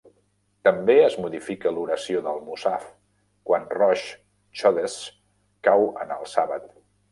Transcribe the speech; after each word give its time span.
També 0.67 0.93
es 1.01 1.17
modifica 1.25 1.73
l'oració 1.75 2.21
del 2.29 2.41
mussaf 2.47 2.87
quan 3.51 3.69
Rosh 3.77 4.09
Chodesh 4.63 4.99
cau 5.69 5.89
en 6.07 6.19
el 6.19 6.29
sàbat. 6.37 6.69